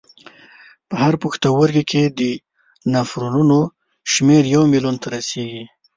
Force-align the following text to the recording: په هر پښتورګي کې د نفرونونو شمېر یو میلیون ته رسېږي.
په 0.87 0.95
هر 1.03 1.13
پښتورګي 1.23 1.83
کې 1.91 2.03
د 2.19 2.19
نفرونونو 2.93 3.59
شمېر 4.11 4.43
یو 4.55 4.63
میلیون 4.73 4.95
ته 5.01 5.07
رسېږي. 5.15 5.63